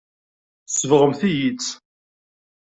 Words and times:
Tsebɣemt-iyi-tt. 0.67 1.67